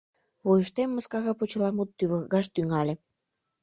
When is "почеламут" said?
1.39-1.89